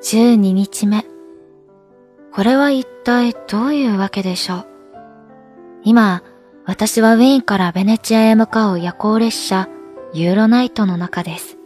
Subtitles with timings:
[0.00, 1.04] 12日目。
[2.32, 4.66] これは一体どういうわけでしょう？
[5.82, 6.22] 今、
[6.64, 9.68] 私はウィーンからベネチアへ向かう夜行列車
[10.12, 11.58] ユーロナイトの中です。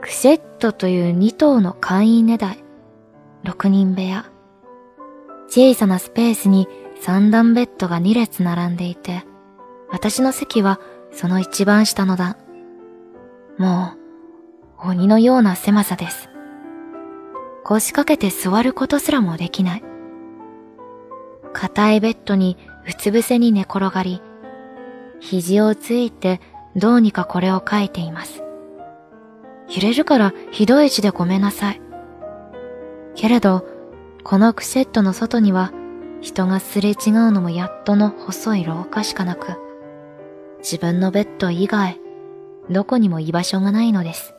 [0.00, 2.64] クセットという2頭の会員値台、
[3.44, 4.24] 6人部屋。
[5.48, 6.66] 小さなスペースに
[7.00, 9.24] 三段ベッドが2列並んでいて、
[9.90, 10.80] 私の席は
[11.12, 12.36] その一番下の段。
[13.62, 13.92] も
[14.84, 16.28] う、鬼のような狭さです。
[17.62, 19.84] 腰掛けて座ることすらもできない。
[21.52, 22.58] 硬いベッドに
[22.88, 24.20] うつ伏せに寝転がり、
[25.20, 26.40] 肘をついて
[26.74, 28.42] どうにかこれを書いています。
[29.68, 31.80] 揺れるからひどい字でごめんなさい。
[33.14, 33.64] けれど、
[34.24, 35.70] このクセットの外には
[36.20, 39.52] 人がすれ違うのもやっとの細い廊下しかなく、
[40.58, 42.01] 自分のベッド以外、
[42.70, 44.34] どこにも居場所がないのです。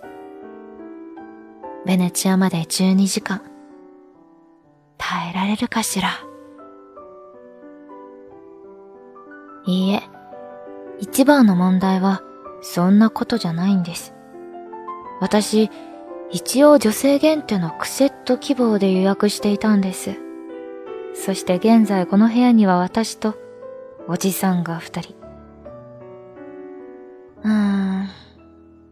[1.86, 3.42] ベネチアまで12時間。
[4.98, 6.10] 耐えられるかしら？
[9.66, 10.02] いいえ、
[11.00, 12.22] 一番の問題は
[12.62, 14.14] そんなことじゃないんです。
[15.20, 15.70] 私、
[16.32, 20.16] 一応女性限定のクセット希望で予約していたんです。
[21.14, 23.36] そして現在この部屋には私と
[24.08, 25.23] おじさんが二人。
[27.44, 28.10] うーん、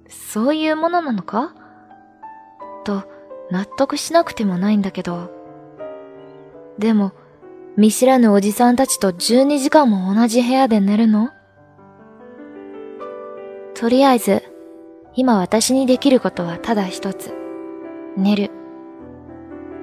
[0.09, 1.53] そういうものなのか？
[2.83, 3.03] と
[3.49, 5.31] 納得しなくてもないんだけど。
[6.77, 7.13] でも、
[7.77, 11.29] 見知らぬおじさんたちと12時間も同じ部屋で寝るの？
[13.73, 14.43] とりあえず、
[15.15, 17.33] 今私にできることはただ一つ。
[18.17, 18.51] 寝る。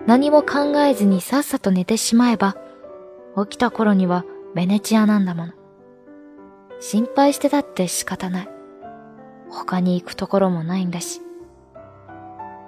[0.07, 2.57] 何も考えずにさっさと寝てしまえば、
[3.37, 4.25] 起きた頃には
[4.55, 5.53] ベネチアなんだもの。
[6.81, 8.49] 心配してたって仕方ない。
[9.51, 11.21] 他に行くところもないんだし。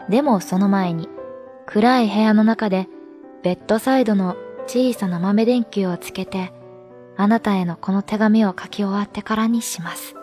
[0.08, 1.08] でもその前に、
[1.66, 2.88] 暗い部屋の中で、
[3.42, 4.36] ベッドサイドの
[4.66, 6.52] 小さな豆電球をつけて、
[7.16, 10.14] あなたへのこの手紙を書き終わってからにします。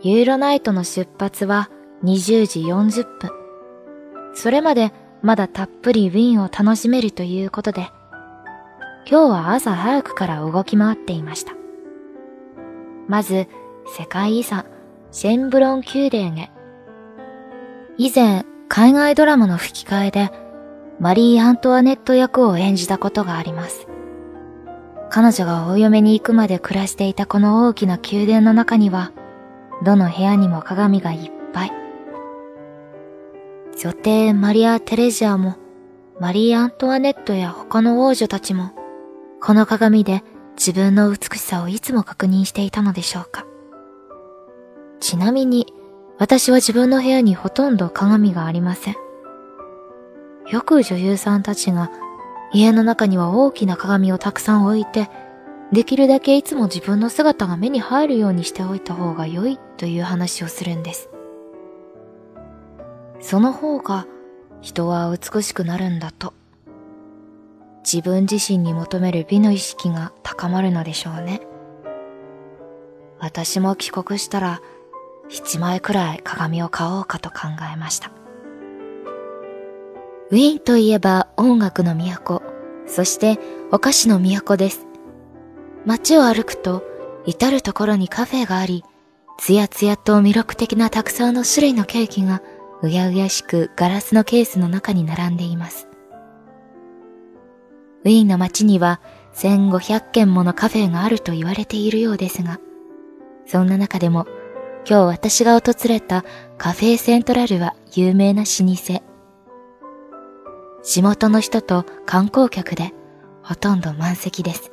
[0.00, 1.70] ユーロナイトの出発は
[2.04, 3.30] 20時40分。
[4.34, 4.92] それまで
[5.22, 7.90] まだたっぷりウィーンを楽しめるということで、
[9.10, 11.54] 今日は朝早くから動き回っていました。
[13.08, 13.48] まず、
[13.96, 14.66] 世界遺産、
[15.10, 16.50] シェンブロン宮殿へ。
[17.96, 20.30] 以前、海外ドラマの吹き替えで、
[21.00, 23.88] マリー・アントワネット役を演じたことがあります。
[25.10, 29.12] 彼女がお嫁に行くまで暮らしていたこの大きな宮殿の中には、
[29.84, 31.72] どの部屋にも鏡がいっぱい。
[33.80, 35.56] 女帝マリア・テレジアも、
[36.20, 38.72] マリー・アントワネットや他の王女たちも、
[39.40, 40.22] この鏡で
[40.56, 43.46] 自分の美しさをいつも確認していたのでしょうか。
[45.00, 45.72] ちなみに、
[46.18, 48.96] 私は自分の部屋にほとんど鏡がありません。
[50.50, 51.90] よく女優さんたちが
[52.52, 55.08] 家の中には大きな鏡をたくさん置いて、
[55.72, 61.10] できるだけいつも自分の姿が目に入るようにしておいた方が良いという話をするんです。
[63.20, 64.06] その方が
[64.60, 66.32] 人は美しくなるんだと。
[67.84, 71.42] 自分自身に求める美の意識が高まるのでしょうね。
[73.18, 74.60] 私も帰国したら
[75.28, 78.10] 一枚くらい鏡を買おうかと考えました。
[80.30, 82.42] ウィーンといえば音楽の都、
[82.86, 83.38] そして
[83.70, 84.86] お菓子の都です。
[85.86, 86.84] 街を歩くと
[87.24, 88.84] 至るところにカフェがあり、
[89.38, 92.42] つやつやと魅力的なたくさんの種類のケーキが
[92.82, 95.88] うやうやしくガラスのケースの中に並んでいます。
[98.04, 99.00] ウィーンの街には
[99.34, 102.60] 1500軒ものカフェがあると言われているようですが、
[103.46, 104.26] そんな中でも
[104.90, 106.24] 今日私が訪れた
[106.56, 109.02] カフェセントラルは有名な老舗。
[110.82, 112.94] 地元の人と観光客で
[113.42, 114.70] ほとんど満席です。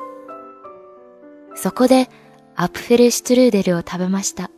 [1.53, 2.07] そこで
[2.55, 4.51] アップフェルシュトゥルーデルを食べました。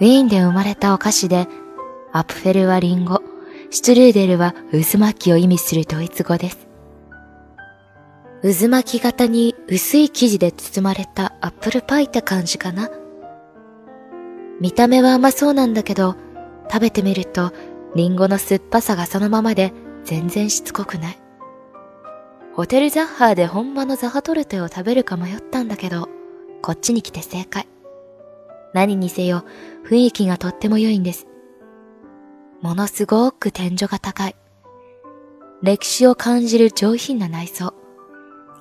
[0.00, 1.46] ウィーンで生まれたお菓子で、
[2.12, 3.20] アップフェルはリンゴ、
[3.68, 6.68] シュトゥルーデルは渦巻きを意味するドイツ語です。
[8.40, 12.88] 渦巻き型に薄い生地で包まれたアップルパイって感じかな？
[14.60, 16.16] 見た目は甘そうなんだけど、
[16.70, 17.52] 食べてみると、
[17.94, 19.72] リンゴの酸っぱさがそのままで
[20.04, 21.18] 全然しつこくない。
[22.54, 26.08] ホテルザッハーで本場のザハトルテを食べるか迷ったんだけど、
[26.60, 27.68] こっちに来て正解。
[28.74, 29.44] 何にせよ、
[29.88, 31.26] 雰囲気がとっても良いんです。
[32.60, 34.34] ものすごく天井が高い。
[35.62, 37.74] 歴史を感じる上品な内装。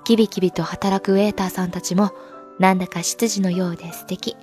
[0.04, 2.12] キビキビと働くウェーターさんたちも、
[2.60, 4.38] なんだか執事のようで素敵。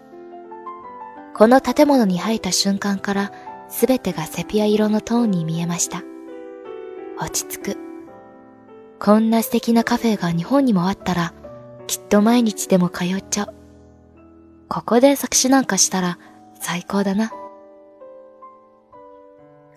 [1.37, 3.33] この建物に入った瞬間から
[3.69, 6.03] すべてがセピア色のトーンに見えました。
[7.19, 7.77] 落ち着く。
[9.01, 11.35] こんな素敵なカフェが日本にもあったら、
[11.89, 13.55] きっと毎日でも通っちゃう。
[14.69, 16.19] ここで作詞なんかしたら
[16.61, 17.33] 最高だな。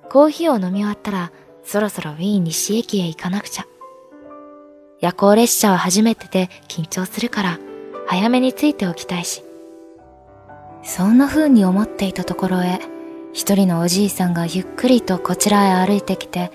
[0.09, 1.31] コーヒーを飲み終わったら、
[1.63, 3.65] そろそろウィーン西駅へ行かなくちゃ。
[5.01, 7.59] 夜行列車は初めてで緊張するから、
[8.05, 9.46] 早めに着いておきたいし。
[10.87, 12.79] そんな風に思っていたところへ、
[13.33, 16.49] 一人のおじいさんがゆっくりとこちらへ歩いてきて、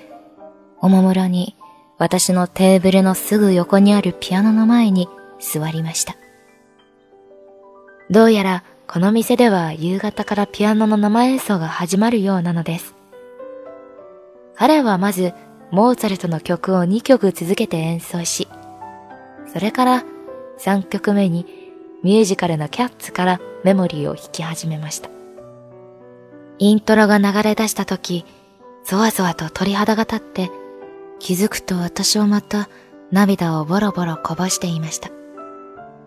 [0.80, 1.54] おもむろに
[1.98, 5.06] 私のテーブルのすぐ横にあるピアノの前に
[5.38, 6.16] 座りました。
[8.08, 12.94] どうやらこの店では夕方からピアノの生演奏が始まるようなのです。
[14.56, 15.34] 彼はまず
[15.70, 18.48] モーツァルトの曲を2曲続けて演奏し、
[19.52, 20.04] それから
[20.58, 21.44] 3曲目に
[22.02, 25.10] ミュージカルのキャッツからメモリーを弾き始めました。
[26.58, 28.24] イントロが流れ出した時、
[28.84, 30.50] ゾワゾワと鳥肌が立って、
[31.18, 32.68] 気づくと私はまた
[33.10, 35.10] 涙をボロボロこぼしていました。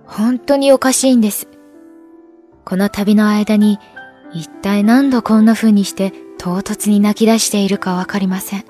[0.06, 1.48] 本当におかしいんです。
[2.63, 3.80] この旅の間に
[4.34, 8.66] 一体何度こんな風にして唐突に泣き出しているかわかりません。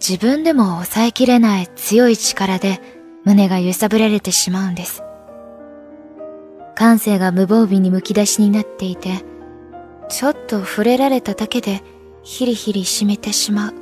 [0.00, 2.80] 自分でも抑えきれない強い力で
[3.24, 5.02] 胸が揺さぶられてしまうんです。
[6.76, 9.24] 感性が無防備にむき出しになっていて、
[10.10, 11.82] ちょっと触れられただけで
[12.22, 13.74] ヒリヒリ締めてしまう。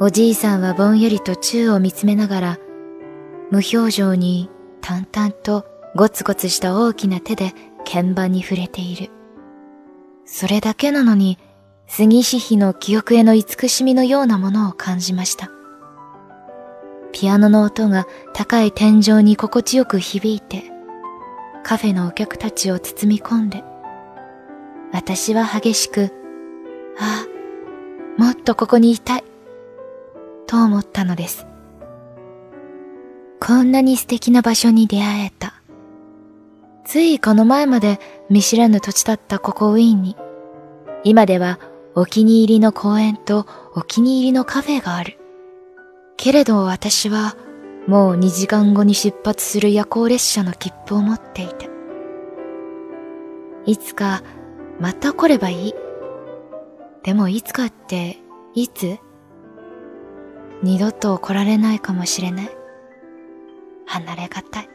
[0.00, 2.58] おじいさんはぼんやりと宙を見つめながら、
[3.50, 7.52] 無表情に淡々とゴツゴツした大きな手で
[7.84, 9.10] 鍵盤に触れている。
[10.24, 11.38] それだけなのに、
[11.86, 15.51] 杉氏妃の記憶への慈しみのようなものを感じました。
[17.22, 20.64] ピアノの音が高い天井に心地よく響いて、
[21.62, 23.62] カフェのお客たちを包み込んで、
[24.92, 26.12] 私は激しく、
[26.98, 27.24] あ
[28.18, 29.24] あ、もっとここにいたい、
[30.48, 31.46] と思ったのです。
[33.38, 35.54] こんなに素敵な場所に出会えた。
[36.84, 40.16] ついこの前まで見知らぬ土地だったここウィーンに、
[41.04, 41.60] 今では
[41.94, 43.46] お気に入りの公園と
[43.76, 45.21] お気に入りのカフェがある。
[46.22, 47.34] けれど私は
[47.88, 51.68] もう2時間後に出発する夜行列車の切符を持っていて。
[53.66, 54.22] いつか
[54.78, 55.74] また来ればいい？
[57.02, 58.18] でもいつかって
[58.54, 58.98] いつ？
[60.62, 62.50] 二度と来られないかもしれない。
[63.86, 64.68] 離れがたい。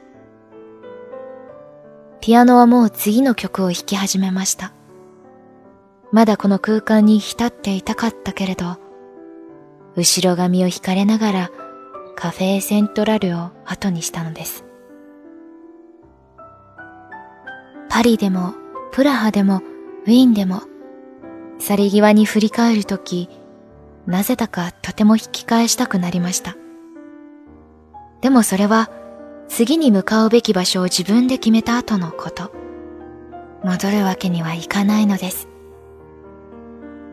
[2.19, 4.73] ピアノはもう次の曲を弾き始めました。
[6.11, 8.85] まだこの空間に浸っていたかったけれど、
[9.97, 11.51] 後ろ髪を引かれながら
[12.15, 14.63] カフェセントラルを後にしたのです。
[17.89, 18.53] パリでも、
[18.91, 19.61] プラハでも、
[20.05, 20.61] ウィーンでも、
[21.57, 23.27] 去り際に振り返るとき、
[24.05, 26.55] なぜだかとても引き返したくなりました。
[28.21, 28.91] でもそれは、
[29.47, 32.51] 次に向かうべき場所を自分で決めた後のこと。
[33.63, 35.47] 戻るわけにはいかないのです。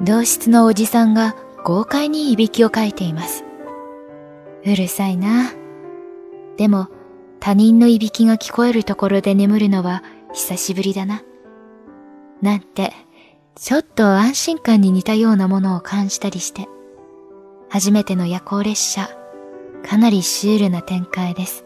[0.03, 1.35] 同室のおじさんが
[1.65, 3.43] 豪快にいびきをかいています。
[4.67, 5.51] うるさいな。
[6.59, 6.89] でも、
[7.41, 10.03] 他人のいびきが聞こえるところで眠るのは
[10.35, 11.23] 久しぶりだな。
[12.43, 12.93] なんて、
[13.55, 16.69] ちょっと安心感に似たようなものを感じたりして、
[17.71, 19.09] 初めての夜行列車、
[19.89, 21.65] かなりシュールな展開です。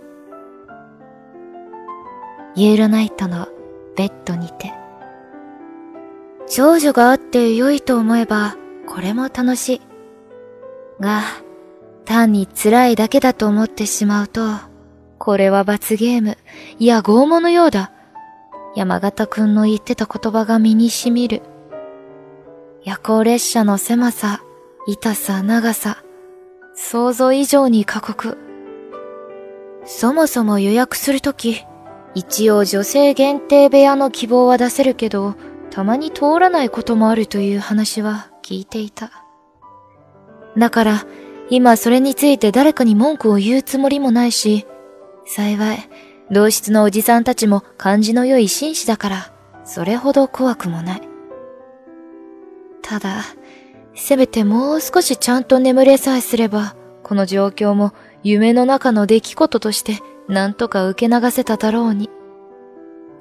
[2.55, 3.49] ユーロナイトの
[3.97, 4.73] ベッドにて、
[6.47, 8.57] 長女があって良いと思えば、
[8.87, 9.88] これも楽しい。
[11.01, 11.23] が、
[12.05, 14.43] 単に辛いだけだと思ってしまうと、
[15.19, 16.39] これは罰ゲーム、
[16.79, 17.93] いや拷問のようだ。
[18.75, 21.43] 山形くんの言ってた言葉が身に染みる。
[22.85, 24.43] 夜行列車の狭さ、
[24.87, 26.03] 痛さ、長さ、
[26.75, 28.39] 想像以上に過酷。
[29.85, 31.65] そもそも予約するとき、
[32.15, 35.35] 一応女性限定部屋の希望は出せるけど、
[35.71, 39.28] たまに通らないこともあるという話は聞いていた。
[40.59, 41.07] だから、
[41.51, 44.67] 今それについて誰かに文句を言うつもりもないし、
[45.25, 45.79] 幸い、
[46.31, 49.33] 同室のおじさんたちも感じの良い紳士だから、
[49.65, 51.03] それほど怖くもない。
[52.83, 53.23] ただ、
[53.95, 59.99] せめてもう少しちゃんと眠れさえすれば、この状況も夢の中の出来事として
[60.29, 62.11] 何とか受け流せただろうに。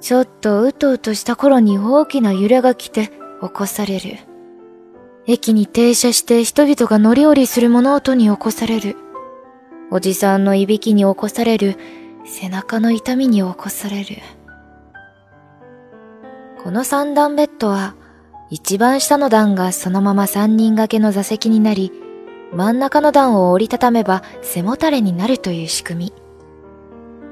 [0.00, 4.27] ちょっとうとうとした頃に大きな揺れが来て起こされる。
[5.30, 8.96] 駅に停車して人々が乗り降りする物音に起こされる。
[9.90, 11.76] おじさんのいびきに起こされる。
[12.24, 14.16] 背中の痛みに起こされる。
[16.62, 17.94] この三段ベッドは、
[18.48, 21.92] 一番下の段がそのまま三人掛けの座席になり、
[22.54, 26.12] 真ん中の段を折りたためば背もたれになるという仕組み。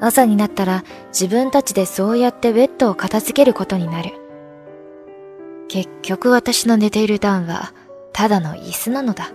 [0.01, 4.11] 朝になったら自分たちでそうやってベッドを片付けることになる。
[5.69, 7.73] 結局私の寝ている段は
[8.17, 9.31] ただの椅子なのだ。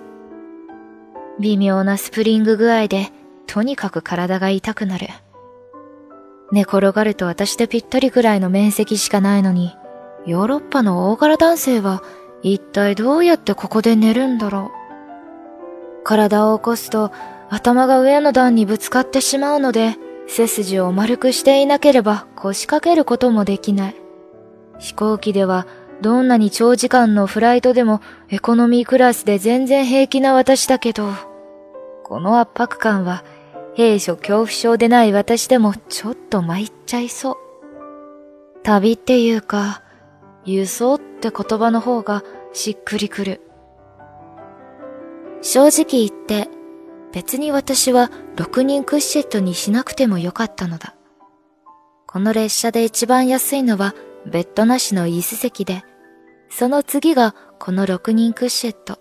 [1.40, 3.10] 微妙なスプリング具合で
[3.46, 5.08] とにかく体が痛くなる。
[6.52, 9.78] 寝転がると私でぴったりぐらいの面積しかないのに、
[10.26, 12.02] ヨーロッパの大柄男性は
[12.42, 14.72] 一体どうやってここで寝るんだろ
[16.00, 16.04] う。
[16.04, 17.12] 体を起こすと
[17.52, 19.96] 頭が上の段にぶつかってしまうので、
[20.28, 23.96] 背筋を丸くしていなければ腰掛けることもできない。
[24.80, 25.68] 飛行機では
[26.02, 31.12] どんなに長時間のフライトでもエコノミークラスで全然平気な私だけど、
[32.04, 33.24] この圧迫感は
[33.76, 37.38] 兵所恐怖症でない私でもちょっと参っちゃいそう。
[38.64, 39.84] 旅っていうか、
[40.44, 43.42] 輸送って言葉の方がしっくりくる。
[45.42, 46.50] 正直言って、
[47.14, 50.96] 別に私は6人クッシェットにしなくてもよかったのだ。
[52.08, 53.94] この列車で一番安いのは
[54.26, 55.84] ベッドなしの椅子席で、
[56.52, 59.00] その次がこの6人クッシェット。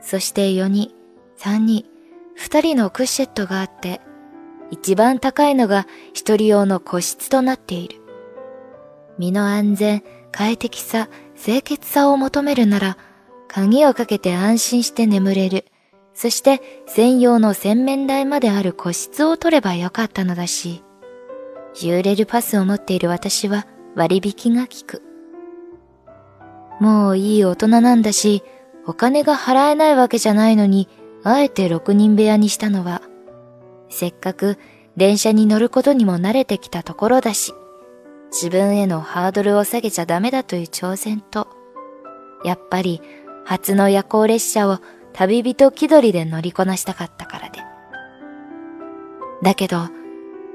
[0.00, 0.92] そして4人、
[1.38, 1.84] 3人、
[2.38, 4.00] 2人のクッシェットがあって、
[4.70, 8.00] 一番高いのが1人用の個室となっている。
[9.18, 12.98] 身の安全、快適さ、清潔さを求めるなら、
[13.48, 15.66] 鍵をかけて安心して眠れる。
[16.14, 20.84] そして専用の洗面台まである個室を取ればよかったのだし、
[21.80, 25.13] ユーレルパスを持っている私は割引が効く。
[26.80, 28.42] もういい大人なんだし、
[28.86, 30.88] お金が払えないわけじゃないのに、
[31.22, 33.02] あえて6人部屋にしたのは、
[33.88, 34.58] せっかく
[34.96, 37.54] 電車に乗ることにも慣れてきたところだし、
[38.30, 41.48] 自分へのハードルを下げちゃダメだという挑戦と、
[42.44, 43.00] やっぱり
[43.44, 44.80] 初の夜行列車を
[45.12, 47.60] 旅人気取りで乗りこなしたかったからで。
[49.42, 49.88] だけど、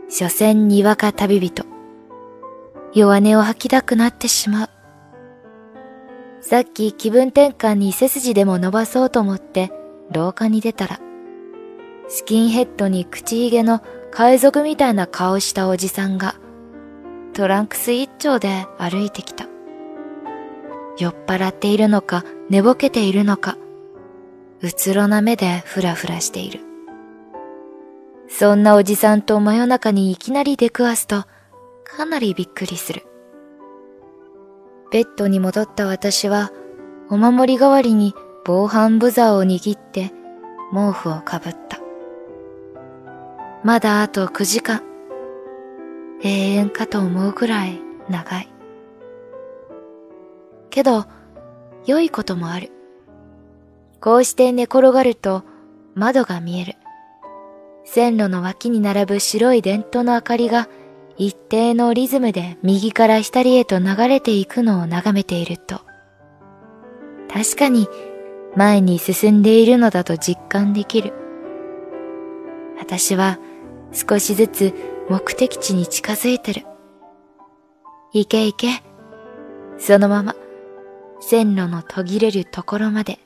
[0.09, 1.65] 所詮にわか旅人。
[2.93, 4.69] 弱音を吐きたくなってしまう。
[6.41, 9.71] さっき気分転換に背筋でも伸ばそうと思って
[10.11, 10.99] 廊下に出たら、
[12.07, 13.81] スキンヘッドに口ひげの
[14.11, 16.35] 海賊みたいな顔したおじさんが、
[17.33, 19.45] トランクス一丁で歩いてきた。
[20.97, 23.57] 酔っ払っているのか寝ぼけているのか、
[24.61, 26.61] うつろな目でふらふらしている。
[28.27, 31.25] そんなおじさんと真夜中にいきなり出くわすと、
[31.83, 33.05] かなりびっくりする。
[34.91, 36.51] ベッドに戻った私は、
[37.09, 40.11] お守り代わりに防犯ブザーを握って
[40.71, 41.79] 毛布をかぶった。
[43.63, 44.81] まだあと9時間。
[46.21, 47.79] 永遠かと思うぐらい
[48.09, 48.49] 長い。
[50.69, 51.05] けど、
[51.85, 52.71] 良いこともある。
[54.01, 55.43] こうして寝転がると
[55.93, 56.75] 窓が見える。
[57.85, 60.67] 線路の脇に並ぶ白い電灯の明かりが
[61.19, 65.81] 一定のリズムで右から左へと流れていくのを眺めていると、
[67.31, 67.89] 確かに
[68.55, 71.13] 前に進んでいるのだと実感できる。
[72.79, 73.37] 私は
[73.91, 74.73] 少しずつ
[75.09, 76.65] 目的地に近づいてる。
[78.13, 78.81] 行け行け。
[79.77, 80.35] そのまま
[81.19, 83.19] 線路の途切れるところまで。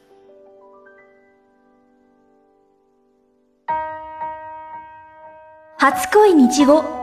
[5.78, 7.03] 初恋日語